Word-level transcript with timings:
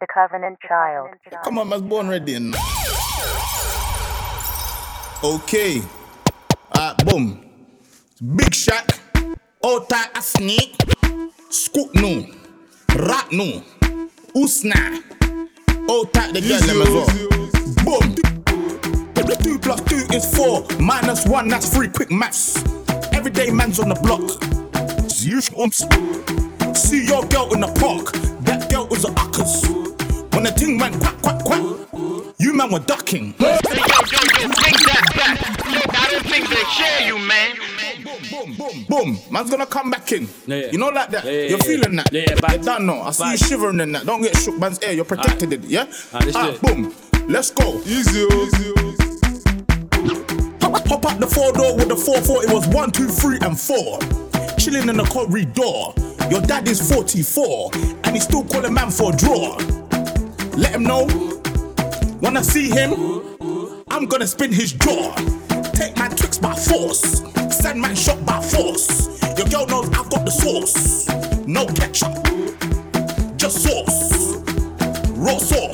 The 0.00 0.06
Covenant 0.12 0.58
Child. 0.66 1.08
Come 1.44 1.58
on, 1.58 1.68
man's 1.68 1.82
born 1.82 2.08
ready. 2.08 2.34
And... 2.34 2.54
Okay. 5.24 5.80
Alright, 6.76 7.04
boom. 7.06 7.48
Big 8.36 8.50
Shaq. 8.50 8.98
Old 9.62 9.88
tight 9.88 10.10
a 10.14 10.20
snake. 10.22 10.76
Scoop 11.48 11.94
no. 11.94 12.26
Rat 12.94 13.32
no. 13.32 13.62
Usna. 14.34 15.02
Old 15.88 16.12
tight 16.12 16.34
the 16.34 16.40
girl 16.42 16.60
them 16.60 16.82
as 16.82 16.90
well. 16.90 18.00
Boom. 18.00 18.16
Two 19.42 19.58
plus 19.58 19.80
two 19.82 20.04
is 20.14 20.36
four. 20.36 20.66
Minus 20.80 21.26
one, 21.26 21.48
that's 21.48 21.74
three. 21.74 21.88
Quick 21.88 22.10
maths. 22.10 22.62
Everyday 23.12 23.50
man's 23.50 23.78
on 23.78 23.88
the 23.88 23.94
block. 23.94 24.22
See 25.08 25.30
you 25.30 25.40
See 26.74 27.06
your 27.06 27.24
girl 27.26 27.54
in 27.54 27.60
the 27.60 27.68
park. 27.80 28.35
That 29.46 29.54
girl 29.54 29.54
was 29.54 29.64
a 29.64 29.68
uckers. 29.68 30.34
When 30.34 30.42
the 30.44 30.50
ting 30.50 30.78
went 30.78 31.00
quack, 31.00 31.18
quack, 31.22 31.44
quack, 31.44 31.62
you 32.38 32.52
man 32.52 32.70
were 32.72 32.80
ducking. 32.80 33.32
Hey, 33.38 33.58
yo, 33.64 33.74
yo, 33.74 34.18
yo, 34.42 34.48
take 34.52 34.80
that 34.84 35.12
back. 35.16 35.38
Yo, 35.72 35.80
I 35.88 36.08
didn't 36.10 36.26
think 36.30 36.48
they 36.48 36.62
share 36.64 37.06
you, 37.06 37.18
man. 37.18 37.56
Boom, 38.30 38.54
boom, 38.56 38.84
boom. 38.88 39.18
Man's 39.30 39.50
gonna 39.50 39.66
come 39.66 39.90
back 39.90 40.12
in. 40.12 40.28
Yeah, 40.46 40.56
yeah. 40.56 40.70
You 40.72 40.78
know 40.78 40.88
like 40.88 41.10
that. 41.10 41.24
Yeah, 41.24 41.30
yeah, 41.30 41.40
You're 41.48 41.58
yeah. 41.58 41.64
feeling 41.64 41.96
that. 41.96 42.12
Yeah, 42.12 42.24
yeah, 42.28 42.34
bad. 42.40 42.58
You 42.60 42.64
don't 42.64 42.86
know. 42.86 43.00
I 43.02 43.10
see 43.12 43.30
you 43.30 43.36
shivering 43.38 43.80
in 43.80 43.92
that. 43.92 44.04
Don't 44.04 44.20
get 44.22 44.36
shook, 44.36 44.58
man's 44.58 44.78
air. 44.80 44.92
You're 44.92 45.04
protected 45.04 45.52
it. 45.52 45.64
Yeah. 45.64 45.86
Ah, 46.12 46.18
let's 46.20 46.32
do 46.32 46.38
Ah, 46.38 46.48
it. 46.50 46.60
boom. 46.62 46.94
Let's 47.28 47.50
go. 47.50 47.80
Easy, 47.86 48.26
easy. 48.26 48.72
Pop, 50.60 50.84
pop 50.84 51.06
out 51.06 51.20
the 51.20 51.26
four 51.32 51.52
door 51.52 51.76
with 51.76 51.88
the 51.88 51.96
four 51.96 52.20
four. 52.22 52.44
It 52.44 52.52
was 52.52 52.66
one, 52.68 52.90
two, 52.90 53.08
three, 53.08 53.38
and 53.42 53.58
four. 53.58 53.98
Chilling 54.58 54.88
in 54.88 54.96
the 54.96 55.04
corridor. 55.04 55.92
Your 56.30 56.40
dad 56.40 56.66
is 56.68 56.80
44, 56.92 57.70
and 58.04 58.08
he's 58.08 58.24
still 58.24 58.44
calling 58.44 58.74
man 58.74 58.90
for 58.90 59.12
a 59.12 59.16
draw. 59.16 59.56
Let 60.56 60.74
him 60.74 60.82
know. 60.82 61.06
Wanna 62.20 62.42
see 62.42 62.68
him? 62.68 63.22
I'm 63.90 64.06
gonna 64.06 64.26
spin 64.26 64.52
his 64.52 64.72
jaw. 64.72 65.14
Take 65.72 65.96
my 65.96 66.08
tricks 66.08 66.38
by 66.38 66.54
force. 66.54 67.22
Send 67.50 67.80
my 67.80 67.94
shot 67.94 68.24
by 68.26 68.40
force. 68.42 69.20
Your 69.38 69.46
girl 69.46 69.66
knows 69.66 69.88
I've 69.90 70.10
got 70.10 70.24
the 70.24 70.30
sauce. 70.30 71.08
No 71.46 71.66
ketchup. 71.66 72.14
Just 73.36 73.62
sauce. 73.62 74.36
Raw 75.10 75.38
sauce. 75.38 75.65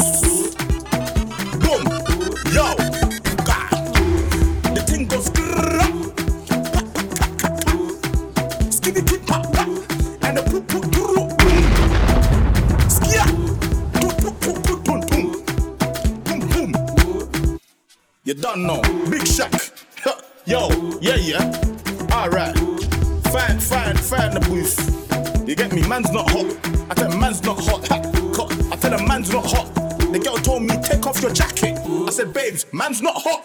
You 25.73 25.79
get 25.79 25.85
me? 25.85 25.89
Man's 25.89 26.11
not 26.13 26.31
hot. 26.31 26.91
I 26.91 26.95
tell 26.95 27.11
him 27.11 27.21
man's 27.21 27.43
not 27.43 27.59
hot. 27.59 27.91
I 27.91 28.77
tell 28.77 28.99
him 28.99 29.09
man's 29.09 29.33
not 29.33 29.47
hot. 29.47 29.75
The 30.13 30.19
girl 30.19 30.37
told 30.37 30.63
me 30.65 30.77
take 30.83 31.07
off 31.07 31.23
your 31.23 31.33
jacket. 31.33 31.79
I 31.79 32.11
said, 32.11 32.35
babes, 32.35 32.67
man's 32.73 33.01
not 33.01 33.15
hot. 33.17 33.43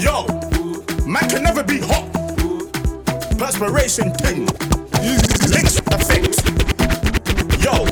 Yo, 0.00 0.26
man 1.06 1.28
can 1.30 1.44
never 1.44 1.62
be 1.62 1.78
hot. 1.78 2.10
Perspiration 3.38 4.12
thing. 4.14 4.46
Lynx 5.46 5.78
effect. 5.78 6.42
Yo, 7.62 7.86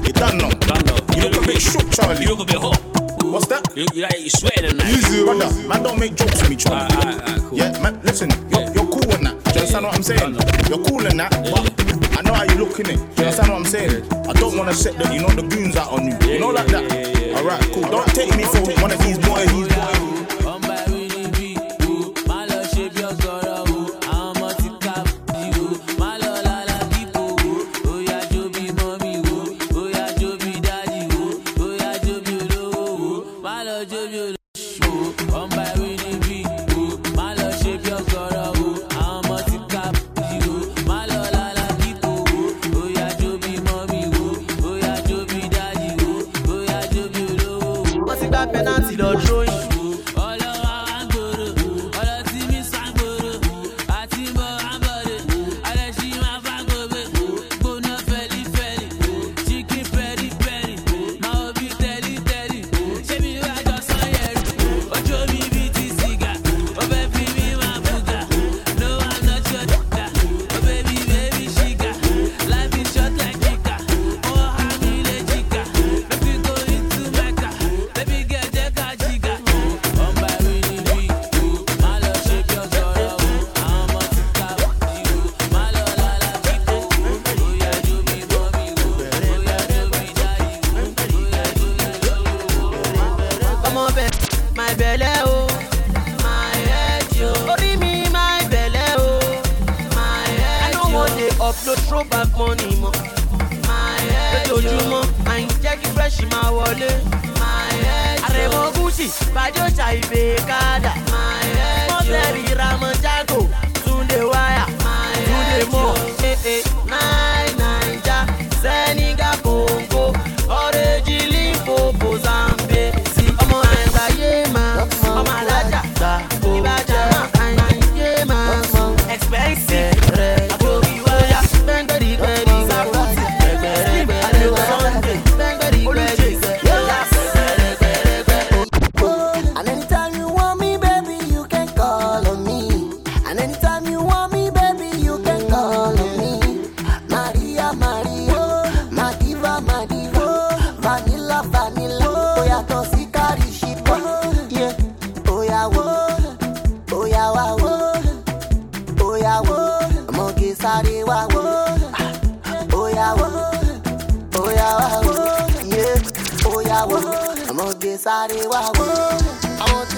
you 0.00 0.12
don't 0.12 0.38
know. 0.38 0.50
Don't. 0.50 1.16
You 1.16 1.28
look 1.28 1.44
a 1.44 1.46
bit 1.46 1.60
shook, 1.60 1.90
Charlie. 1.90 2.22
You 2.22 2.34
look 2.34 2.48
a 2.48 2.52
bit 2.52 2.60
hot. 2.60 2.80
What's 3.24 3.46
that? 3.48 3.76
You, 3.76 3.86
you 3.92 4.02
like 4.02 4.18
you 4.20 4.30
sweating 4.30 4.70
and 4.70 4.80
that. 4.80 4.88
Easy, 4.88 5.22
Brother, 5.22 5.52
man, 5.68 5.82
don't 5.82 5.98
make 5.98 6.14
jokes 6.14 6.40
with 6.40 6.48
me, 6.48 6.56
Charlie. 6.56 6.80
Alright, 6.96 7.04
alright, 7.04 7.28
alright, 7.28 7.42
cool. 7.42 7.58
Yeah, 7.58 7.82
man, 7.82 8.00
listen, 8.02 8.30
you're, 8.48 8.72
you're 8.72 8.86
cool 8.86 9.12
in 9.12 9.24
that. 9.24 9.44
Do 9.44 9.50
you 9.50 9.60
understand 9.60 9.84
what 9.84 9.94
I'm 9.94 10.02
saying? 10.02 10.32
You're 10.70 10.84
cool 10.86 11.04
in 11.04 11.16
that, 11.18 11.32
but 11.52 11.75
I 12.16 12.22
know 12.22 12.34
how 12.34 12.44
you 12.44 12.56
look 12.56 12.78
in 12.80 12.90
it. 12.90 12.98
You 12.98 13.24
understand 13.24 13.48
what 13.50 13.58
I'm 13.58 13.64
saying? 13.64 14.12
I 14.28 14.32
don't 14.34 14.56
want 14.56 14.70
to 14.70 14.74
set 14.76 14.96
the, 14.96 15.12
you 15.14 15.20
know, 15.22 15.28
the 15.28 15.42
goons 15.42 15.76
out 15.76 15.92
on 15.92 16.06
you. 16.06 16.16
You 16.32 16.40
know, 16.40 16.50
like 16.50 16.66
that. 16.68 17.36
Alright, 17.36 17.62
cool. 17.72 17.82
Don't 17.82 18.08
take 18.14 18.34
me 18.36 18.44
for 18.44 18.60
one 18.82 18.92
of 18.92 18.98
these 19.02 19.18
boys. 19.18 19.50
These 19.52 19.68
boys. 19.68 19.95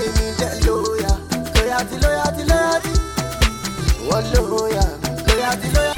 Àwọn 0.08 0.14
tèmi 0.16 0.32
jẹ́ 0.40 0.52
lóya, 0.66 1.12
lóya 1.54 1.78
ti 1.88 1.96
lóya 2.02 2.26
ti 2.36 2.42
lóya 2.50 2.76
ti. 2.84 2.92
Wọ́n 4.08 4.24
lóya, 4.34 4.84
lóya 5.28 5.50
ti 5.60 5.68
lóya. 5.76 5.92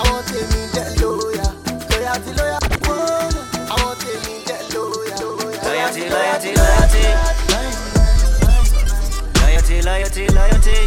Àwọn 0.00 0.20
tèmi 0.28 0.60
jẹ́ 0.74 0.86
lóya, 1.00 1.46
lóya 1.90 2.14
ti 2.24 2.30
lóya. 2.38 2.58
loyalty, 6.10 6.54
loyalty. 6.60 7.02
Loyalty, 9.40 9.82
loyalty, 9.82 10.24
loyalty. 10.28 10.78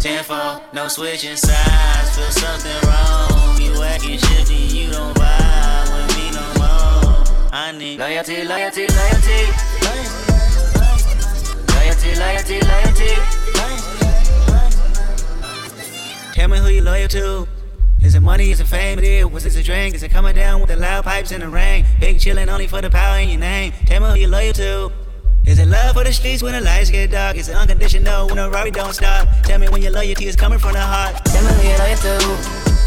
Ten 0.00 0.24
four, 0.24 0.60
no 0.72 0.88
switching 0.88 1.36
sides. 1.36 2.08
Feel 2.16 2.30
something 2.42 2.80
wrong. 2.88 3.60
You 3.60 3.82
acting 3.82 4.18
shifty, 4.18 4.54
you 4.56 4.90
don't 4.90 5.14
vibe 5.18 5.88
with 5.92 6.16
me 6.16 6.30
no 6.36 6.44
more. 6.58 7.24
I 7.52 7.72
need 7.72 7.98
loyalty, 7.98 8.44
loyalty, 8.44 8.86
loyalty. 8.86 9.69
Loyalty, 12.20 12.60
loyalty, 12.60 13.16
loyalty. 13.56 13.96
Tell 16.34 16.48
me 16.48 16.58
who 16.58 16.68
you 16.68 16.82
loyal 16.82 17.08
to. 17.08 17.48
Is 18.02 18.14
it 18.14 18.20
money? 18.20 18.50
Is 18.50 18.60
it 18.60 18.66
fame? 18.66 18.98
It 18.98 19.04
is. 19.04 19.24
Was 19.24 19.46
it 19.46 19.56
a 19.56 19.62
drink? 19.62 19.94
Is 19.94 20.02
it 20.02 20.10
coming 20.10 20.34
down 20.34 20.60
with 20.60 20.68
the 20.68 20.76
loud 20.76 21.04
pipes 21.04 21.32
in 21.32 21.40
the 21.40 21.48
rain? 21.48 21.86
Big 21.98 22.18
chillin' 22.18 22.48
only 22.48 22.66
for 22.66 22.82
the 22.82 22.90
power 22.90 23.18
in 23.18 23.30
your 23.30 23.40
name. 23.40 23.72
Tell 23.86 24.02
me 24.02 24.08
who 24.10 24.16
you 24.16 24.28
loyal 24.28 24.52
to. 24.52 24.92
Is 25.46 25.58
it 25.58 25.68
love 25.68 25.96
for 25.96 26.04
the 26.04 26.12
streets 26.12 26.42
when 26.42 26.52
the 26.52 26.60
lights 26.60 26.90
get 26.90 27.10
dark? 27.10 27.38
Is 27.38 27.48
it 27.48 27.56
unconditional 27.56 28.26
when 28.26 28.36
the 28.36 28.50
Rari 28.50 28.70
don't 28.70 28.92
stop? 28.92 29.26
Tell 29.44 29.58
me 29.58 29.70
when 29.70 29.80
your 29.80 29.92
loyalty 29.92 30.26
is 30.26 30.36
coming 30.36 30.58
from 30.58 30.74
the 30.74 30.80
heart. 30.80 31.24
Tell 31.24 31.42
me 31.42 31.50
who 31.56 31.68
you 31.70 31.78
loyal 31.78 31.96
to. 32.04 32.18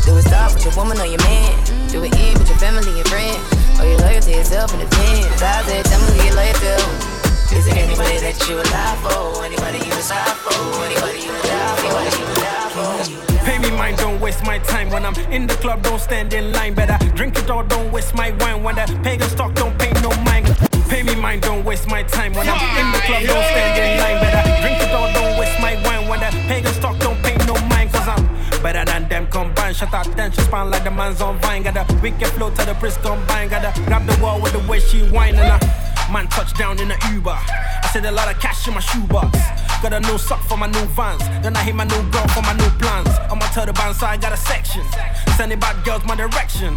Do 0.05 0.15
it 0.15 0.21
start 0.29 0.53
with 0.53 0.63
your 0.63 0.75
woman 0.75 0.99
or 0.99 1.07
your 1.07 1.21
man? 1.23 1.89
Do 1.89 2.03
it 2.03 2.15
end 2.15 2.37
with 2.37 2.49
your 2.49 2.59
family 2.59 2.99
and 2.99 3.07
friends? 3.09 3.41
Or 3.81 3.89
you 3.89 3.97
loyal 3.97 4.21
to 4.21 4.31
yourself 4.31 4.73
and 4.73 4.81
the 4.83 4.95
said, 5.37 5.85
tell 5.85 5.99
me 6.01 6.19
who 6.19 6.27
you 6.27 6.35
loyal 6.35 6.53
to. 6.53 7.12
Is 7.63 7.69
it 7.69 7.77
anybody 7.77 8.19
that 8.19 8.35
you 8.49 8.59
would 8.59 8.69
lie 8.75 8.99
for? 8.99 9.39
Anybody 9.39 9.77
you 9.79 9.95
decide 9.95 10.35
for? 10.35 10.51
Anybody 10.83 11.23
you 11.23 11.31
would 11.31 11.47
die 11.47 11.75
for? 11.79 11.95
Anybody 11.95 12.19
you 12.19 12.27
would 12.27 12.43
die 12.43 12.67
for? 12.75 13.47
Pay 13.47 13.57
me 13.63 13.71
mine, 13.71 13.95
don't 13.95 14.19
waste 14.19 14.43
my 14.43 14.59
time. 14.59 14.89
When 14.89 15.05
I'm 15.05 15.15
in 15.31 15.47
the 15.47 15.53
club, 15.63 15.81
don't 15.81 16.01
stand 16.01 16.33
in 16.33 16.51
line. 16.51 16.73
Better 16.73 16.99
drink 17.15 17.39
it 17.39 17.49
or 17.49 17.63
don't 17.63 17.89
waste 17.93 18.15
my 18.15 18.31
wine. 18.43 18.63
When 18.63 18.75
the 18.75 18.83
pagan 19.01 19.29
stock 19.29 19.55
don't 19.55 19.79
pay 19.79 19.93
no 20.01 20.11
mind. 20.27 20.51
Pay 20.89 21.03
me 21.03 21.15
mine, 21.15 21.39
don't 21.39 21.63
waste 21.63 21.87
my 21.87 22.03
time. 22.03 22.33
When 22.33 22.49
I'm 22.49 22.59
in 22.75 22.91
the 22.91 22.99
club, 23.07 23.23
don't 23.31 23.47
stand 23.55 23.79
in 23.79 23.91
line. 24.03 24.19
Better 24.19 24.43
drink 24.59 24.83
it 24.83 24.91
or 24.91 25.07
don't 25.15 25.39
waste 25.39 25.57
my 25.61 25.75
wine. 25.87 26.09
When 26.09 26.19
the 26.19 26.31
pagan 26.51 26.73
stock 26.73 26.99
don't 26.99 27.23
pay 27.23 27.37
no 27.47 27.55
mind. 27.71 27.93
Cause 27.93 28.09
I'm 28.09 28.27
better 28.61 28.83
than 28.83 29.07
them 29.07 29.27
combined. 29.27 29.77
Shut 29.77 29.93
up, 29.93 30.05
attention 30.07 30.43
span 30.43 30.69
like 30.69 30.83
the 30.83 30.91
man's 30.91 31.21
on 31.21 31.39
vine. 31.39 31.63
Got 31.63 31.77
a 31.77 31.85
wicked 32.01 32.27
flow 32.35 32.49
to 32.49 32.65
the 32.65 32.73
Prince 32.73 32.97
combine. 32.97 33.47
Got 33.47 33.73
to 33.73 33.81
grab 33.83 34.05
the 34.05 34.21
wall 34.21 34.41
with 34.41 34.51
the 34.51 34.59
way 34.67 34.81
she 34.81 35.03
whine. 35.07 35.35
And 35.35 35.47
I 35.47 35.82
man 36.13 36.27
touched 36.27 36.55
down 36.57 36.79
in 36.79 36.91
a 36.91 36.97
Uber. 37.11 37.31
I 37.33 37.89
said 37.91 38.05
a 38.05 38.11
lot 38.11 38.29
of 38.29 38.39
cash 38.39 38.67
in 38.67 38.75
my 38.75 38.79
shoebox. 38.79 39.35
Got 39.81 39.93
a 39.93 39.99
new 39.99 40.19
sock 40.19 40.41
for 40.43 40.55
my 40.55 40.67
new 40.67 40.85
vans. 40.93 41.19
Then 41.41 41.57
I 41.57 41.63
hit 41.63 41.73
my 41.73 41.85
new 41.85 42.03
girl 42.11 42.27
for 42.27 42.43
my 42.43 42.53
new 42.53 42.69
plans. 42.77 43.09
I'm 43.25 43.31
on 43.33 43.39
my 43.39 43.47
turban, 43.47 43.93
so 43.95 44.05
I 44.05 44.15
got 44.17 44.31
a 44.31 44.37
section. 44.37 44.83
Sending 45.35 45.59
bad 45.59 45.83
girls 45.83 46.05
my 46.05 46.15
direction. 46.15 46.75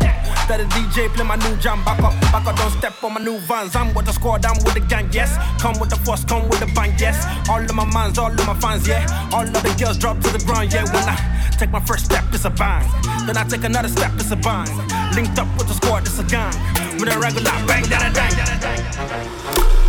That 0.49 0.61
a 0.61 0.65
DJ 0.73 1.13
play 1.13 1.25
my 1.25 1.37
new 1.37 1.55
jam. 1.57 1.85
Back 1.85 2.01
up, 2.03 2.15
back 2.33 2.47
up, 2.47 2.57
don't 2.57 2.71
step 2.71 2.95
on 3.05 3.13
my 3.13 3.21
new 3.21 3.39
vans. 3.41 3.77
I'm 3.77 3.93
with 3.93 4.07
the 4.07 4.13
squad, 4.13 4.47
I'm 4.47 4.57
with 4.65 4.73
the 4.73 4.81
gang, 4.81 5.09
yes. 5.13 5.37
Come 5.61 5.79
with 5.79 5.91
the 5.91 5.97
force, 5.97 6.25
come 6.25 6.49
with 6.49 6.61
the 6.61 6.71
bang, 6.75 6.95
yes. 6.99 7.21
All 7.51 7.61
of 7.61 7.75
my 7.75 7.85
mans, 7.85 8.17
all 8.17 8.33
of 8.33 8.47
my 8.47 8.55
fans, 8.55 8.89
yeah. 8.89 9.05
All 9.35 9.45
of 9.45 9.53
the 9.53 9.75
girls 9.79 9.99
drop 9.99 10.19
to 10.21 10.31
the 10.31 10.43
ground, 10.47 10.73
yeah. 10.73 10.85
When 10.85 11.05
I 11.05 11.17
take 11.61 11.71
my 11.71 11.81
first 11.81 12.07
step, 12.07 12.25
it's 12.33 12.47
a 12.47 12.51
bang. 12.51 12.89
Then 13.27 13.37
I 13.37 13.45
take 13.45 13.65
another 13.65 13.89
step, 13.89 14.13
it's 14.15 14.31
a 14.31 14.37
bang. 14.37 14.67
Linked 15.15 15.39
up 15.39 15.49
with 15.59 15.69
the 15.69 15.75
squad, 15.75 16.07
it's 16.07 16.19
a 16.19 16.25
gang. 16.25 16.55
With 16.99 17.15
a 17.15 17.19
regular 17.19 17.51
bang, 17.67 17.83
da 17.91 17.99
da 17.99 18.11
dang, 18.11 18.31
da 18.31 18.45
da 18.47 19.07
dang. 19.07 19.86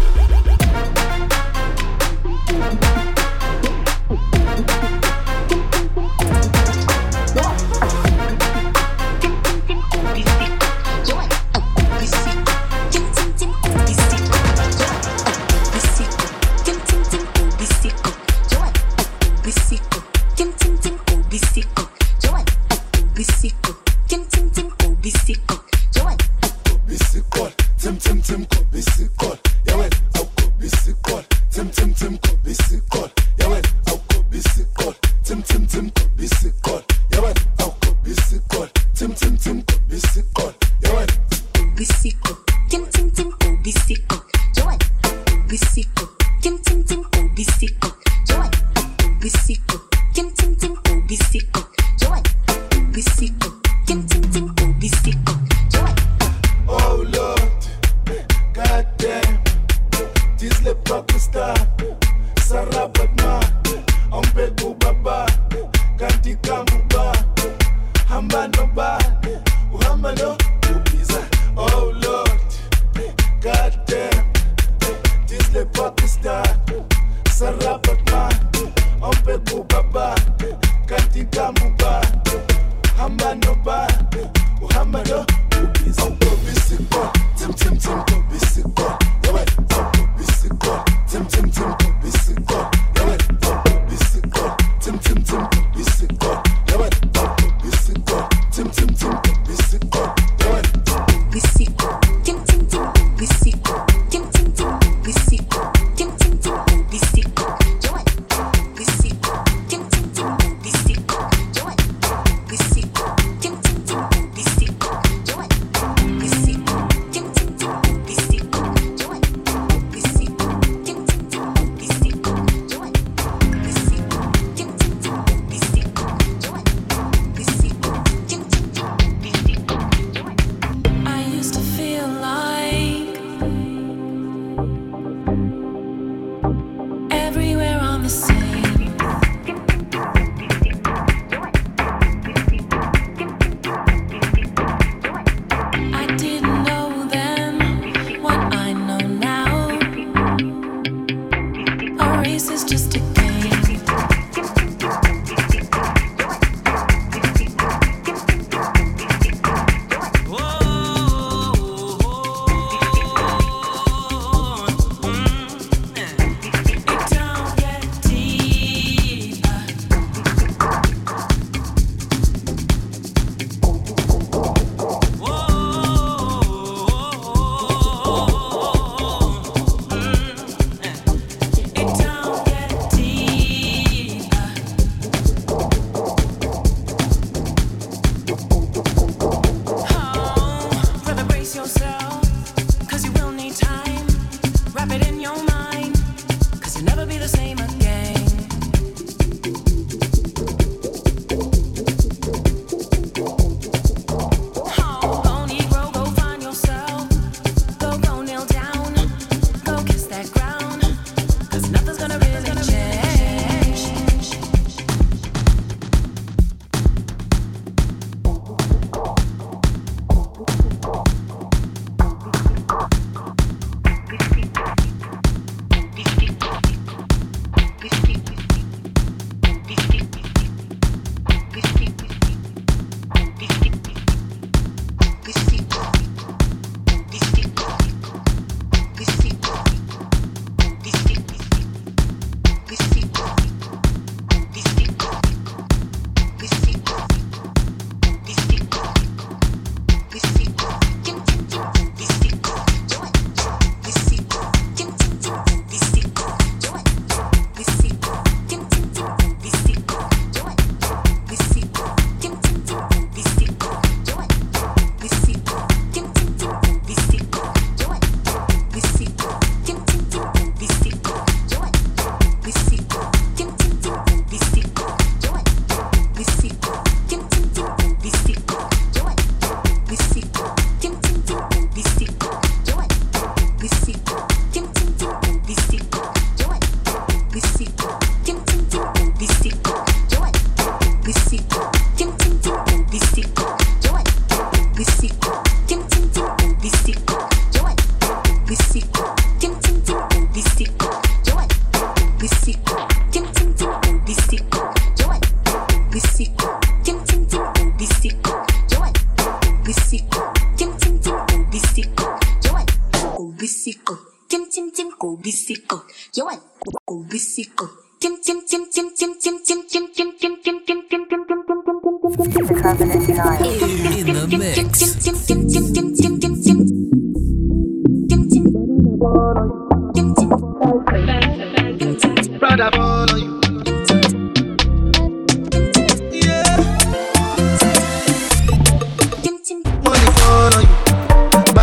Oh 52.99 53.46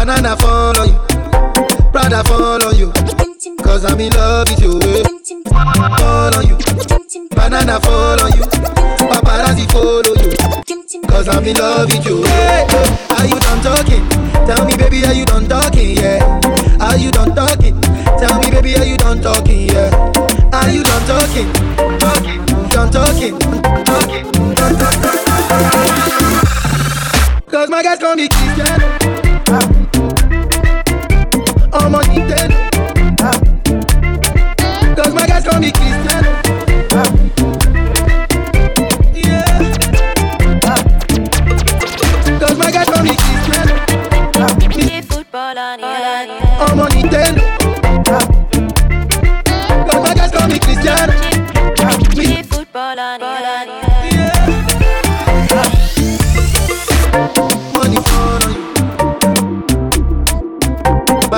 Banana 0.05 0.37
follow 0.37 0.85
you, 0.85 0.99
brother 1.91 2.23
follow 2.25 2.69
on 2.69 2.77
you. 2.77 2.93
Cause 3.63 3.87
I'm 3.87 3.99
in 3.99 4.13
love 4.13 4.51
with 4.51 4.61
you. 4.61 4.79
Follow 5.97 6.43
you, 6.43 6.59
banana 7.31 7.81
fall 7.81 8.21
on 8.21 8.31
you. 8.37 8.45
Paparazzi 9.09 9.65
follow 9.73 10.13
you. 10.21 11.09
Cause 11.09 11.27
I'm 11.27 11.43
in 11.47 11.57
love 11.57 11.87
with 11.91 12.05
you. 12.05 12.23
Hey. 12.23 12.67
Are 13.17 13.25
you 13.27 13.41
done 13.41 13.63
talking? 13.63 14.07
Tell 14.45 14.67
me, 14.67 14.77
baby, 14.77 15.07
are 15.07 15.15
you 15.15 15.25
done 15.25 15.49
talking? 15.49 15.97
Yeah. 15.97 16.21
Are 16.81 16.99
you 16.99 17.11
done 17.11 17.35
talking? 17.35 17.81
Tell 17.81 18.39
me, 18.41 18.51
baby, 18.51 18.77
are 18.77 18.85
you 18.85 18.99
done 18.99 19.23
talking? 19.23 19.71
Yeah. 19.71 19.89
Are 20.53 20.69
you 20.69 20.85
done 20.85 21.07
talking? 21.07 21.51
Talking, 21.99 22.45
done 22.69 22.91
talking, 22.93 23.39
talking, 23.39 24.31
done 24.53 24.77
talking. 24.77 25.15
Cause 27.49 27.71
my 27.71 27.83
guys 27.83 27.99
call 27.99 28.17
me 28.17 28.29
Christian. 28.29 29.84
I'm 31.77 31.93
addicted 31.93 32.64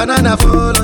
banana 0.07 0.37
fall 0.37 0.76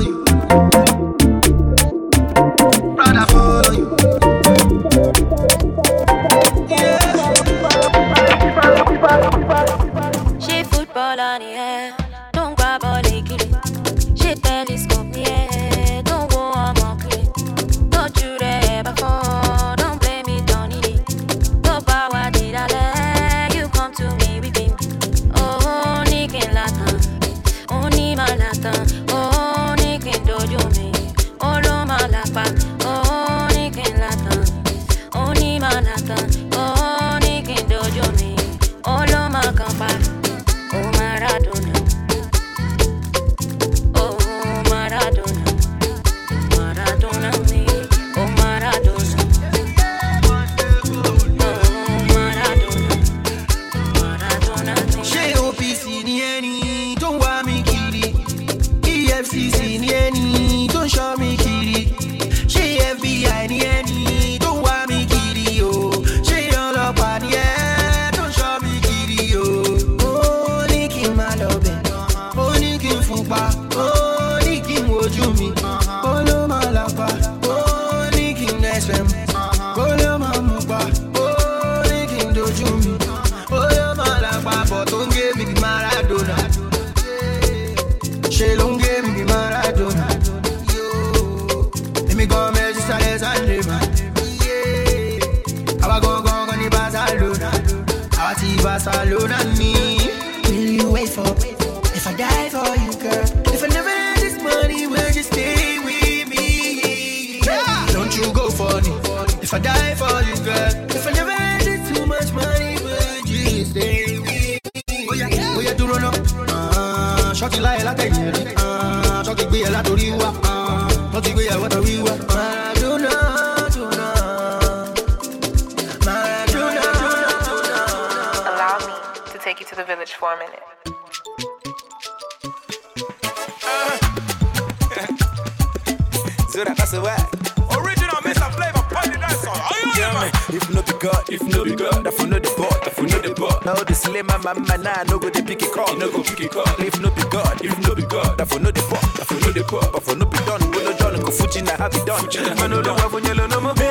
nah, 144.83 145.03
no 145.03 145.17
go 145.19 145.29
dey 145.29 145.41
pick 145.41 145.61
a 145.63 145.67
call. 145.67 145.95
No 145.97 146.11
go 146.11 146.21
pick 146.23 146.39
a 146.41 146.49
call. 146.49 146.63
If 146.79 146.99
no 146.99 147.09
be 147.11 147.23
God, 147.29 147.63
if 147.63 147.77
no 147.87 147.95
be 147.95 148.03
God, 148.03 148.37
that 148.37 148.47
for 148.47 148.59
no 148.59 148.71
dey 148.71 148.81
pop, 148.81 149.01
that 149.17 149.25
for 149.27 149.35
no 149.39 149.51
dey 149.53 149.63
pop, 149.63 149.91
but 149.93 150.03
for 150.03 150.15
no 150.15 150.25
be 150.25 150.37
done, 150.45 150.61
no 150.71 150.97
done, 150.97 151.19
go 151.21 151.31
fuji 151.31 151.61
na 151.61 151.71
happy 151.77 151.99
done. 152.05 152.25
Man 152.59 152.69
no 152.71 152.81
wa 152.81 153.47
no 153.47 153.61
more. 153.61 153.82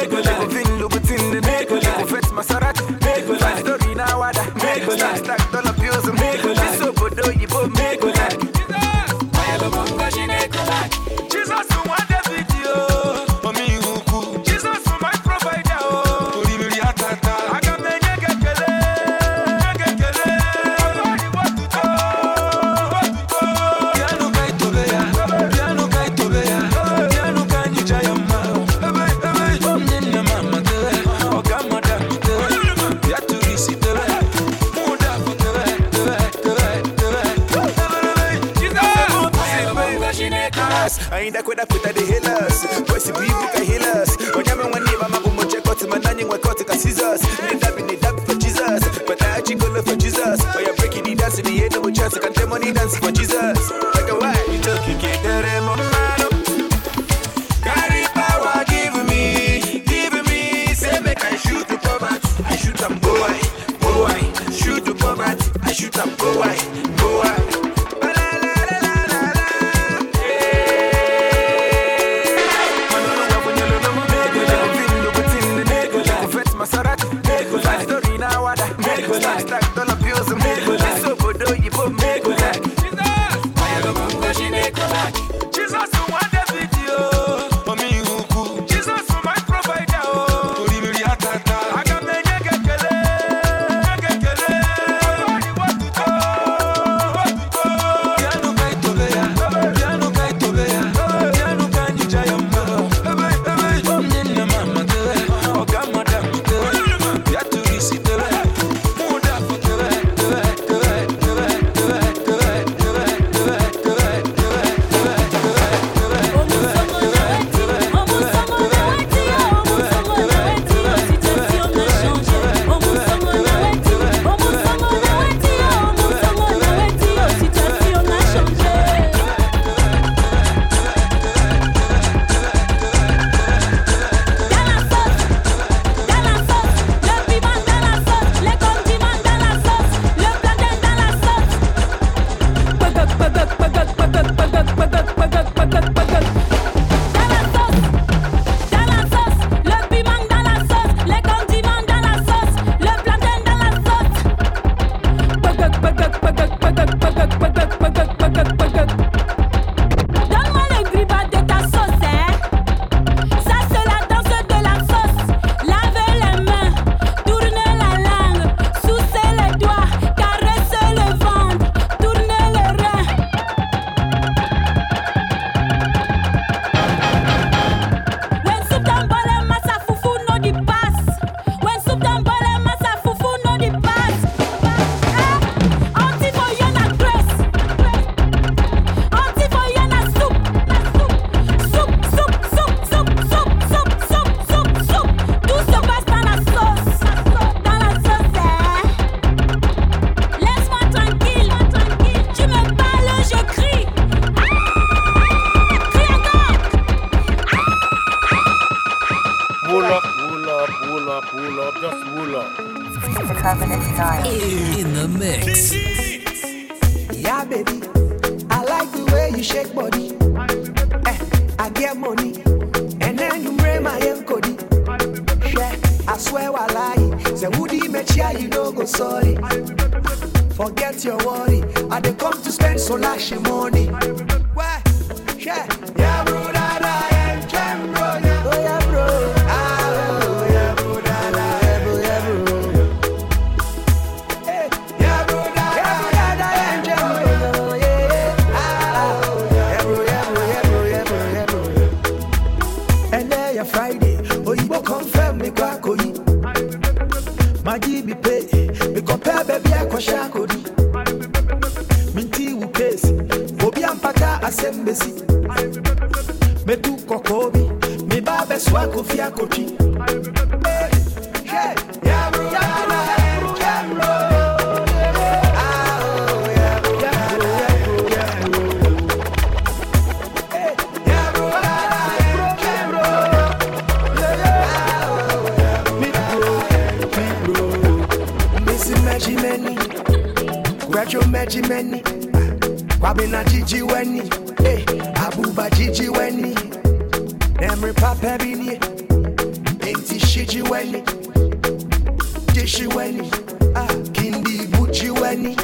Kindi 302.92 303.00
jiweni 303.00 303.31
ah 303.74 303.87
kindi 304.12 304.66
bujiweni 304.66 305.57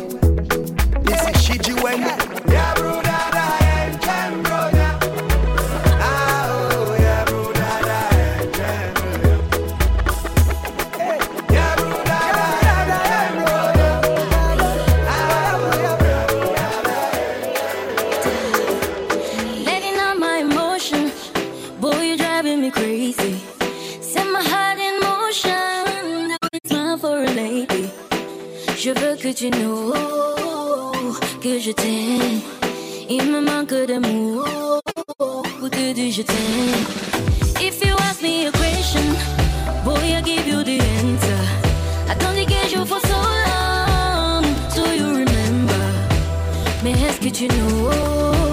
nisishi 1.05 1.59
jiweni 1.59 2.07
yeah, 2.51 2.75
brother. 2.75 3.18
tu 29.39 29.51
nous 29.51 29.93
que 31.41 31.61
je 31.61 31.71
t'aime. 31.71 32.41
Il 33.09 33.25
me 33.31 33.41
manque 33.41 33.75
d'amour 33.87 34.81
pour 35.17 35.71
te 35.71 35.93
dire 35.93 36.13
je 36.13 36.23
t'aime? 36.23 36.85
If 37.61 37.85
you 37.85 37.95
ask 38.09 38.21
me 38.21 38.49
a 38.49 38.51
question, 38.51 39.15
boy 39.85 40.17
I 40.17 40.23
give 40.23 40.45
you 40.49 40.65
the 40.65 40.81
answer. 40.81 41.41
I 42.11 42.15
don't 42.19 42.35
think 42.35 42.51
you 42.73 42.85
for 42.85 43.01
so 43.07 43.19
long, 43.47 44.45
so 44.71 44.83
you 44.99 45.07
remember. 45.07 45.85
Mais 46.83 46.93
est-ce 46.93 47.21
que 47.21 47.31
tu 47.31 47.47
nous 47.47 48.48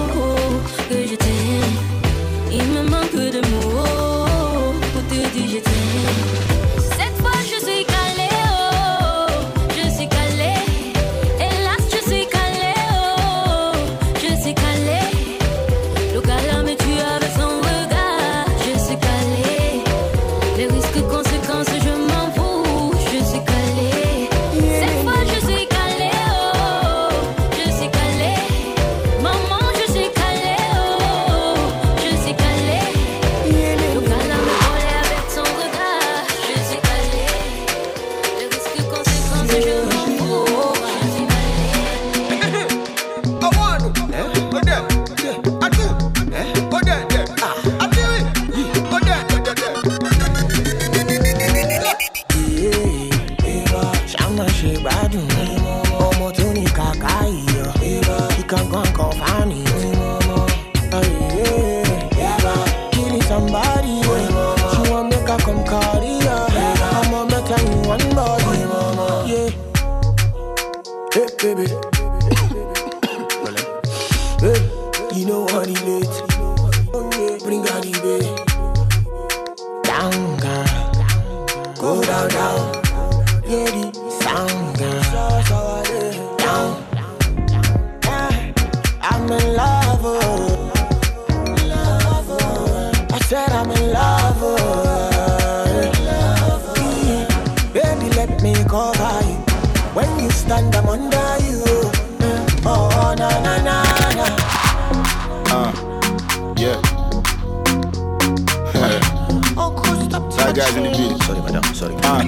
down, 111.60 111.74
sorry. 111.74 111.94
Uh, 112.02 112.24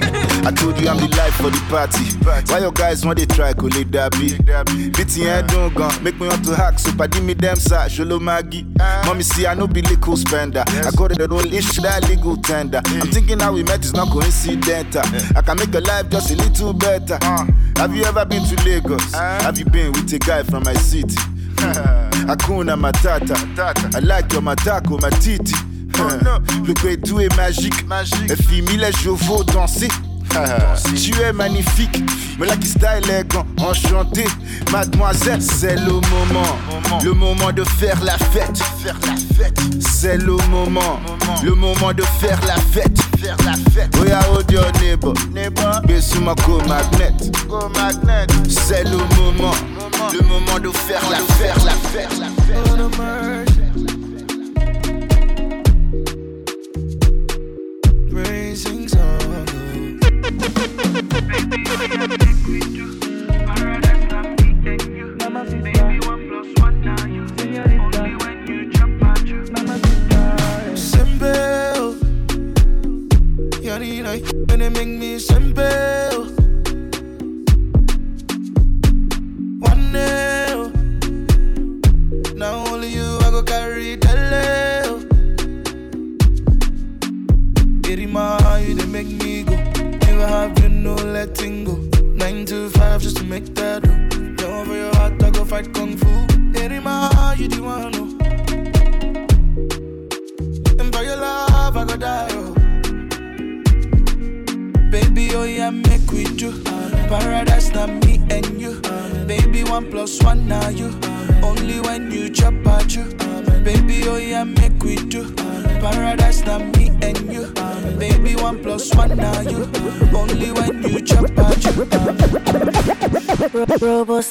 I 0.47 0.53
told 0.53 0.81
you 0.81 0.89
I'm 0.89 0.97
the 0.97 1.09
life 1.17 1.35
for 1.35 1.51
the 1.51 1.61
party. 1.69 2.17
party. 2.25 2.53
Why 2.53 2.61
your 2.61 2.73
guys 2.73 3.05
want 3.05 3.19
to 3.19 3.27
try 3.27 3.53
go 3.53 3.67
lay 3.67 3.85
that 3.85 4.13
beat? 4.13 4.39
Beating 4.97 5.25
head 5.25 5.47
don't 5.49 5.75
go. 5.75 5.89
make 6.01 6.19
me 6.21 6.29
want 6.29 6.45
to 6.45 6.55
hack, 6.55 6.79
so 6.79 6.93
padi 6.93 7.21
me 7.21 7.35
them 7.35 7.57
sack, 7.57 7.91
maggie. 8.21 8.67
Uh, 8.81 8.83
ah. 8.83 9.03
Mommy 9.07 9.23
see 9.23 9.47
I 9.47 9.55
no 9.55 9.67
be 9.67 9.83
legal 9.83 10.17
spender. 10.17 10.65
Yes. 10.69 10.87
I 10.87 10.91
got 10.97 11.13
it 11.13 11.31
all 11.31 11.55
issue 11.55 11.83
that 11.83 12.09
legal 12.09 12.37
tender. 12.37 12.81
Mm. 12.81 13.03
I'm 13.03 13.11
thinking 13.11 13.41
how 13.41 13.53
we 13.53 13.63
met 13.63 13.85
is 13.85 13.93
not 13.93 14.09
coincidental. 14.11 15.03
Yeah. 15.13 15.37
I 15.37 15.43
can 15.43 15.57
make 15.59 15.73
your 15.73 15.83
life 15.83 16.09
just 16.09 16.31
a 16.31 16.37
little 16.37 16.73
better. 16.73 17.19
Uh, 17.23 17.47
Have 17.77 17.95
you 17.95 18.05
ever 18.05 18.25
been 18.25 18.45
to 18.45 18.57
Lagos? 18.65 19.15
Uh, 19.15 19.43
Have 19.43 19.59
you 19.59 19.67
been 19.67 19.93
with 19.93 20.13
a 20.13 20.19
guy 20.19 20.43
from 20.43 20.65
my 20.65 20.75
city? 20.75 21.17
Hakuna 22.29 22.77
matata. 22.77 23.35
matata. 23.35 23.95
I 23.95 23.99
like 24.01 24.33
your 24.33 24.43
matako, 24.43 24.99
matiti. 24.99 25.68
Hein. 26.01 26.39
Le 26.67 26.75
bédou 26.75 27.21
est 27.21 27.35
magique. 27.37 27.87
magique. 27.87 28.35
Fimi, 28.49 28.77
les 28.77 28.93
chevaux 28.93 29.43
danser. 29.45 29.89
tu 30.97 31.21
es 31.21 31.33
magnifique, 31.33 32.03
mais 32.39 32.47
la 32.47 32.57
kista 32.57 32.99
élégant, 32.99 33.47
enchanté. 33.59 34.25
Mademoiselle, 34.71 35.43
c'est 35.43 35.77
le 35.77 35.93
moment. 35.93 36.59
le 37.03 37.13
moment 37.13 37.53
de 37.53 37.65
faire 37.65 38.03
la 38.05 38.19
fête. 38.19 38.59
Faire 38.83 38.97
la 39.07 39.17
fête, 39.37 39.61
c'est 39.81 40.19
le 40.19 40.37
moment. 40.51 41.01
le 41.43 41.55
moment 41.55 41.93
de 41.93 42.03
faire 42.21 42.41
la 42.47 42.57
fête. 42.57 42.99
Faire 43.19 43.37
la 43.45 43.55
fête. 43.73 43.93
Oh, 43.97 44.03
Oya 44.03 44.21
oh, 44.31 44.39
audio 44.39 44.61
neighbor, 44.81 45.15
neighbor, 45.33 45.81
besuma 45.87 46.35
go 46.47 46.61
magnet, 46.69 47.15
go 47.49 47.69
magnet. 47.75 48.27
C'est 48.49 48.85
le 48.85 48.99
moment. 49.17 49.55
le 50.13 50.21
moment 50.27 50.59
de 50.63 50.71
faire 50.71 51.03
la, 51.11 51.19
faire 51.35 51.57
la 51.65 51.73
fête. 51.73 52.19
La 52.21 52.27
fête. 52.29 53.98
Liquid. 61.21 62.78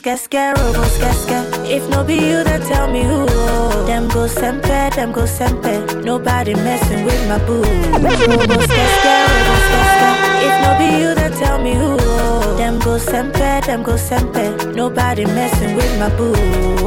Robos 0.07 0.21
casca, 0.21 0.53
robos 0.53 0.97
casca. 0.99 1.43
If 1.65 1.89
no 1.89 2.01
be 2.01 2.15
you, 2.15 2.41
then 2.41 2.61
tell 2.61 2.87
me 2.89 3.03
who. 3.03 3.25
Them 3.85 4.07
go 4.07 4.25
sempe, 4.25 4.95
them 4.95 5.11
go 5.11 5.25
sempe. 5.25 6.01
Nobody 6.05 6.53
messing 6.55 7.03
with 7.03 7.27
my 7.27 7.37
boo. 7.39 7.61
Robos 7.61 8.67
casca, 8.71 9.15
robos 9.27 9.65
casca. 9.73 10.07
If 10.47 10.55
no 10.63 10.71
be 10.79 10.87
you, 11.01 11.13
then 11.13 11.33
tell 11.33 11.59
me 11.59 11.73
who. 11.73 11.97
Them 12.55 12.79
go 12.79 12.97
sempe, 12.97 13.65
them 13.65 13.83
go 13.83 13.97
sempe. 13.97 14.73
Nobody 14.73 15.25
messing 15.25 15.75
with 15.75 15.99
my 15.99 16.07
boo. 16.15 16.31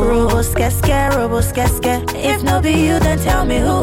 Robos 0.01 0.55
casca, 0.57 1.11
robos 1.13 1.53
casca. 1.53 2.03
If 2.17 2.43
no 2.43 2.59
be 2.63 2.73
you, 2.73 2.99
then 3.01 3.19
tell 3.19 3.45
me 3.45 3.59
who. 3.59 3.83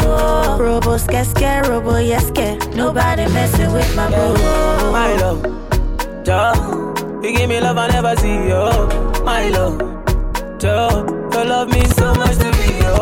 Robos 0.58 1.08
casca, 1.08 1.62
robo 1.70 2.00
yeske. 2.00 2.58
Nobody 2.76 3.28
messing 3.32 3.72
with 3.72 3.96
my 3.96 4.10
boo. 4.10 4.34
My 4.92 5.14
love, 5.22 6.26
Joe. 6.26 6.96
You 7.22 7.38
give 7.38 7.50
me 7.50 7.62
love 7.62 7.78
I 7.78 7.88
never 7.90 8.16
see, 8.16 8.50
yo. 8.50 9.07
My 9.28 9.50
love, 9.50 9.78
Joe. 10.58 10.88
Oh, 10.90 11.06
oh, 11.06 11.34
your 11.34 11.46
love 11.46 11.70
means 11.70 11.94
so 11.98 12.16
much 12.16 12.38
to 12.38 12.50
me, 12.50 12.80
yo. 12.80 12.96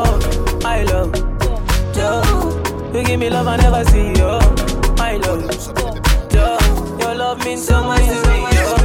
My 0.63 0.81
love, 0.81 1.13
Joe. 1.93 2.23
You 2.95 3.03
give 3.03 3.19
me 3.19 3.29
love 3.29 3.45
I 3.47 3.57
never 3.57 3.83
see, 3.85 4.11
yo. 4.13 4.39
My 4.97 5.17
love, 5.17 5.47
Joe. 6.31 6.57
Your 6.99 7.13
love 7.13 7.45
means 7.45 7.67
so 7.67 7.83
much 7.83 8.01
to 8.01 8.15
me, 8.27 8.41
yo. 8.57 8.75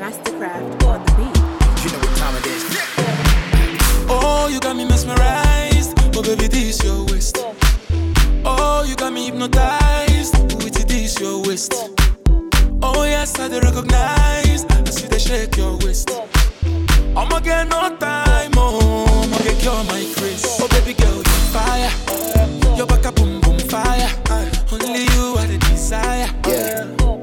Masterkraft. 0.00 0.64
You 1.84 1.90
know 1.92 1.98
what 1.98 2.16
time 2.16 2.34
it 2.36 2.46
is. 2.46 2.64
Oh, 4.08 4.48
you 4.50 4.58
got 4.58 4.74
me 4.74 4.86
mesmerized. 4.86 5.92
Oh, 6.16 6.22
baby, 6.22 6.46
this 6.48 6.82
your 6.82 7.04
waist. 7.08 7.36
Oh, 8.46 8.84
you 8.88 8.96
got 8.96 9.12
me 9.12 9.26
hypnotized. 9.26 10.34
With 10.64 10.88
this 10.88 11.20
your 11.20 11.42
waist. 11.42 11.74
Oh, 12.82 13.04
yes, 13.22 13.38
I 13.38 13.48
do 13.48 13.60
recognize. 13.60 14.64
I 14.64 14.90
see 14.90 15.06
they 15.06 15.18
shake 15.18 15.56
your 15.56 15.76
waist. 15.78 16.10
I'ma 17.16 17.38
get 17.40 17.68
no 17.68 17.96
time, 17.96 18.52
oh, 18.56 19.22
I'ma 19.22 19.38
get 19.38 19.58
cure 19.60 19.84
my 19.84 20.02
grace. 20.16 20.58
Oh, 20.60 20.68
baby 20.68 20.94
girl, 20.94 21.16
you 21.16 21.40
fire. 21.54 21.92
Your 22.76 22.86
back 22.86 23.06
up, 23.06 23.14
boom, 23.14 23.40
boom, 23.40 23.58
fire. 23.60 24.10
Only 24.72 25.04
you 25.14 25.36
are 25.38 25.46
the 25.46 25.58
desire. 25.68 26.28
Yeah. 26.48 26.96
Oh, 27.00 27.22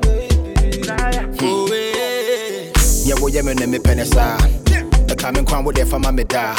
yeah. 1.74 2.72
Yeah, 3.06 3.16
well, 3.20 3.30
yeah, 3.30 3.42
me 3.42 3.54
me 3.66 3.80
penisa. 3.80 4.38
The 5.08 5.16
coming 5.16 5.46
crown 5.46 5.66
with 5.66 5.90
for 5.90 6.00
my 6.00 6.12
da. 6.24 6.56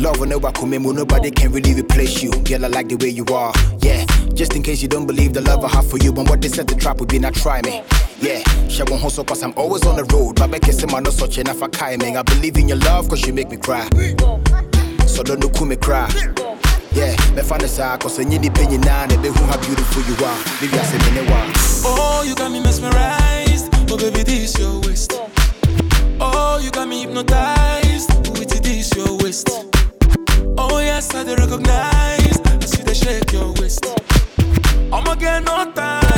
Love 0.00 0.18
will 0.18 0.26
never 0.26 0.50
come 0.52 0.72
in, 0.74 0.82
nobody 0.82 1.30
can 1.30 1.52
really 1.52 1.74
replace 1.74 2.22
you. 2.22 2.30
Girl, 2.42 2.64
I 2.64 2.68
like 2.68 2.88
the 2.88 2.96
way 2.96 3.10
you 3.10 3.24
are. 3.26 3.52
Yeah, 3.80 4.04
just 4.40 4.56
in 4.56 4.62
case 4.62 4.80
you 4.80 4.88
don't 4.88 5.06
believe 5.06 5.34
the 5.34 5.42
love 5.42 5.62
I 5.62 5.68
have 5.68 5.86
for 5.86 5.98
you, 5.98 6.14
but 6.14 6.26
what 6.30 6.40
they 6.40 6.48
said 6.48 6.66
the 6.66 6.74
trap 6.74 6.98
would 6.98 7.10
be 7.10 7.18
not 7.18 7.34
try 7.34 7.60
me. 7.60 7.82
Yeah, 8.22 8.42
she 8.70 8.82
won't 8.84 9.02
hustle 9.02 9.22
cause 9.22 9.42
I'm 9.42 9.52
always 9.54 9.84
on 9.84 9.96
the 9.96 10.04
road. 10.04 10.36
But 10.36 10.50
back 10.50 10.66
in 10.66 10.90
my 10.90 11.00
no 11.00 11.10
such 11.10 11.36
enough 11.36 11.58
for 11.58 11.68
timing. 11.68 12.16
I 12.16 12.22
believe 12.22 12.56
in 12.56 12.66
your 12.66 12.78
love 12.78 13.10
cause 13.10 13.26
you 13.26 13.34
make 13.34 13.50
me 13.50 13.58
cry. 13.58 13.84
So 15.06 15.22
don't 15.22 15.40
look 15.40 15.60
me 15.60 15.76
cry. 15.76 16.08
Yeah, 16.92 17.14
me 17.36 17.42
find 17.42 17.60
the 17.60 17.68
side 17.68 18.00
cause 18.00 18.18
I 18.18 18.24
need 18.24 18.46
opinion 18.46 18.80
now. 18.80 19.04
They 19.08 19.16
who 19.16 19.44
how 19.44 19.60
beautiful 19.60 20.02
you 20.08 20.16
are. 20.24 20.38
Maybe 20.62 20.78
I 20.78 20.84
say. 20.84 20.98
Oh, 21.84 22.24
you 22.26 22.34
got 22.34 22.50
me 22.50 22.60
mesmerized. 22.60 23.68
Oh, 23.90 23.98
baby, 23.98 24.22
this 24.22 24.58
your 24.58 24.80
waist. 24.80 25.12
Oh, 26.18 26.58
you 26.64 26.70
got 26.70 26.88
me 26.88 27.02
hypnotized. 27.02 28.08
With 28.38 28.62
this 28.62 28.96
your 28.96 29.18
waist. 29.18 29.50
Oh, 30.56 30.78
yes, 30.78 31.14
I 31.14 31.24
do 31.24 31.36
recognize. 31.36 32.19
I'ma 35.22 35.28
get 35.28 35.44
no 35.44 35.72
time, 35.72 36.09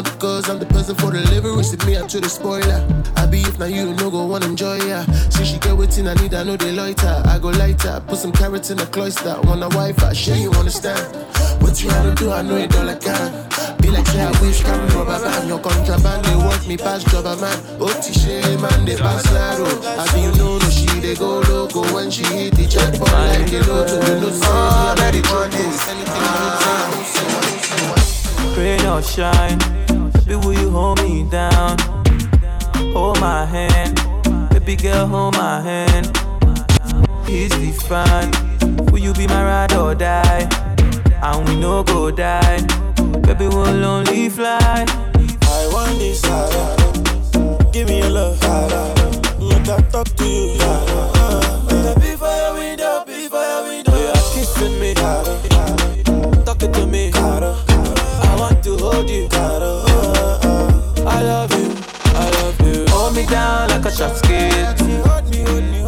want 0.00 0.14
the 0.14 0.20
cause, 0.20 0.48
I'm 0.48 0.58
the 0.58 0.66
person 0.66 0.94
for 0.96 1.10
delivery. 1.10 1.62
See 1.62 1.76
me, 1.86 1.98
I 1.98 2.06
to 2.06 2.20
the 2.20 2.28
spoiler. 2.28 2.80
I 3.16 3.26
be 3.26 3.40
if 3.40 3.58
now 3.58 3.66
you 3.66 3.92
no 3.94 4.10
go 4.10 4.24
wanna 4.24 4.46
enjoy 4.46 4.78
ya. 4.86 5.04
See 5.28 5.44
she 5.44 5.58
get 5.58 5.76
waiting, 5.76 6.08
I 6.08 6.14
need, 6.14 6.32
I 6.34 6.42
know 6.44 6.56
they 6.56 6.72
loiter. 6.72 7.22
I 7.26 7.38
go 7.38 7.48
lighter, 7.48 8.02
put 8.06 8.18
some 8.18 8.32
carrots 8.32 8.70
in 8.70 8.78
the 8.78 8.86
cloister. 8.86 9.36
Want 9.44 9.62
a 9.62 9.68
wife, 9.76 10.02
I 10.02 10.12
sure 10.12 10.36
you 10.36 10.50
understand. 10.52 11.00
What 11.60 11.82
you 11.82 11.90
gotta 11.90 12.14
do, 12.14 12.32
I 12.32 12.42
know 12.42 12.56
it 12.56 12.74
all 12.76 12.88
I 12.88 12.94
can. 12.96 13.46
Be 13.80 13.90
like 13.90 14.06
say 14.06 14.22
I 14.22 14.30
wish 14.40 14.62
come 14.62 14.86
rubber 14.88 15.18
band 15.24 15.48
Your 15.48 15.58
contraband 15.58 16.24
they 16.26 16.36
work 16.36 16.66
me 16.66 16.76
past 16.76 17.06
jobber 17.08 17.36
man 17.40 17.56
Oti 17.80 18.12
shame 18.12 18.60
man 18.60 18.84
they 18.84 18.96
pass 18.96 19.24
narrow 19.32 19.64
I 19.64 20.04
be 20.12 20.20
you 20.20 20.32
know 20.36 20.58
no 20.58 20.68
she 20.68 20.86
they 21.00 21.14
go 21.14 21.40
loco 21.40 21.80
When 21.94 22.10
she 22.10 22.24
hit 22.24 22.54
the 22.56 22.66
jackpot 22.66 23.08
like 23.08 23.50
a 23.52 23.60
lotto 23.64 23.96
oh, 23.96 24.06
You 24.06 24.20
know 24.20 24.30
say 24.30 24.44
me 24.44 24.52
already 24.52 25.22
want 25.30 25.52
this 25.52 25.88
Anything 25.88 26.80
Rain 28.60 28.84
or 28.84 29.00
shine, 29.00 29.58
baby, 30.30 30.46
will 30.46 30.52
you 30.52 30.70
hold 30.70 31.02
me 31.02 31.24
down? 31.24 31.76
Hold 32.92 33.20
my 33.20 33.44
hand, 33.44 33.98
baby 34.50 34.76
girl, 34.76 35.06
hold 35.06 35.34
my 35.34 35.60
hand. 35.60 36.06
is 37.28 37.50
defined. 37.50 38.34
Will 38.90 38.98
you 38.98 39.12
be 39.14 39.26
my 39.26 39.42
ride 39.42 39.72
or 39.74 39.94
die? 39.94 40.48
And 41.22 41.48
we 41.48 41.56
no 41.56 41.82
go 41.82 42.10
die. 42.10 42.60
Baby, 43.22 43.48
we'll 43.48 43.84
only 43.84 44.28
fly. 44.28 44.84
I 45.42 45.68
want 45.72 45.98
this, 45.98 46.20
Sarah. 46.20 47.72
Give 47.72 47.88
me 47.88 47.98
your 47.98 48.10
love, 48.10 48.38
Sarah. 48.38 48.86
Make 49.40 49.68
I 49.68 49.80
talk 49.90 50.06
to 50.06 50.24
you, 50.24 50.58
Sarah. 50.58 51.94
Before 52.00 52.36
your 52.42 52.54
window, 52.54 53.04
before 53.04 53.42
your 53.42 53.62
window. 53.64 53.96
You 53.96 54.06
are 54.08 54.26
kissing 54.34 54.78
me, 54.80 54.94
Sarah. 54.94 56.44
Talking 56.44 56.72
to 56.72 56.86
me, 56.86 57.10
Sarah. 57.12 57.56
I 57.68 58.36
want 58.38 58.62
to 58.64 58.76
hold 58.76 59.10
you, 59.10 59.28
Sarah. 59.30 59.89
I 61.10 61.22
love 61.22 61.52
you, 61.58 61.68
I 62.14 62.30
love 62.38 62.60
you. 62.66 62.86
Hold 62.88 63.14
me 63.14 63.26
down 63.26 63.68
like 63.70 63.84
a 63.84 63.90
shot 63.90 64.16
skate. 64.16 64.80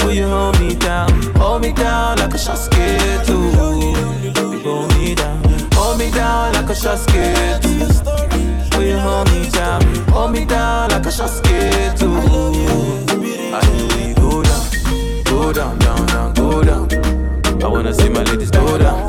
Will 0.03 0.13
you 0.13 0.27
hold 0.27 0.59
me 0.61 0.75
down? 0.75 1.11
Hold 1.37 1.63
me 1.63 1.73
down 1.73 2.19
like 2.19 2.35
a 2.35 2.39
shot 2.39 2.59
skate. 2.59 3.29
Ooh. 3.31 3.51
Hold 4.65 4.89
me 4.99 5.15
down. 5.15 5.43
Hold 5.75 5.99
me 5.99 6.11
down 6.11 6.53
like 6.55 6.69
a 6.71 6.75
shot 6.75 6.99
skate. 6.99 7.65
Will 8.77 8.83
you 8.83 8.99
hold 8.99 9.31
me 9.31 9.49
down? 9.51 9.83
Hold 10.09 10.33
me 10.33 10.45
down 10.45 10.91
like 10.91 11.07
a 11.07 11.11
shot 11.13 11.31
skate. 11.31 12.03
Ooh. 12.03 12.93
I 13.55 13.61
know 13.67 13.89
you 14.07 14.15
go 14.15 14.43
down, 14.43 14.65
go 15.25 15.53
down, 15.53 15.79
down, 15.79 16.07
down, 16.07 16.35
go 16.35 16.63
down. 16.63 16.89
I 17.63 17.69
wanna 17.69 17.93
see 17.95 18.09
my 18.09 18.23
ladies 18.25 18.51
go 18.51 18.79
down, 18.79 19.07